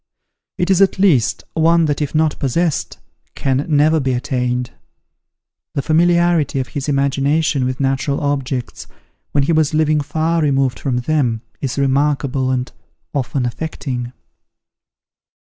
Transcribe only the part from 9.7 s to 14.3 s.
living far removed from them, is remarkable, and often affecting.